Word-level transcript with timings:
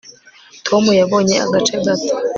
tom 0.67 0.83
yabonye 0.99 1.35
agace 1.45 1.75
gato 1.85 2.13